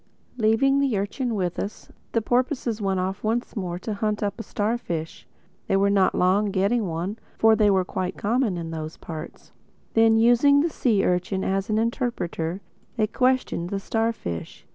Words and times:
Leaving 0.37 0.79
the 0.79 0.97
urchin 0.97 1.35
with 1.35 1.59
us, 1.59 1.91
the 2.13 2.23
porpoises 2.23 2.81
went 2.81 2.99
off 2.99 3.23
once 3.23 3.55
more 3.55 3.77
to 3.77 3.93
hunt 3.93 4.23
up 4.23 4.39
a 4.39 4.43
starfish. 4.43 5.27
They 5.67 5.77
were 5.77 5.91
not 5.91 6.15
long 6.15 6.47
getting 6.49 6.87
one, 6.87 7.19
for 7.37 7.55
they 7.55 7.69
were 7.69 7.85
quite 7.85 8.17
common 8.17 8.57
in 8.57 8.71
those 8.71 8.97
parts. 8.97 9.51
Then, 9.93 10.17
using 10.17 10.61
the 10.61 10.71
sea 10.71 11.05
urchin 11.05 11.43
as 11.43 11.69
an 11.69 11.77
interpreter, 11.77 12.61
they 12.97 13.05
questioned 13.05 13.69
the 13.69 13.79
starfish. 13.79 14.65